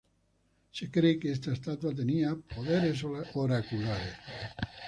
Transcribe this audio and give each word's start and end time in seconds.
Se 0.71 0.89
cree 0.89 1.19
que 1.19 1.31
esta 1.31 1.53
estatua 1.53 1.93
tenía 1.93 2.33
poderes 2.35 3.03
oraculares. 3.35 4.15